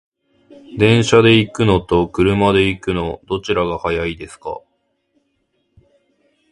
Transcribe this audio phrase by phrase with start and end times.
[0.79, 4.59] 電車で行くのと車で行くの、どちらが早いですか？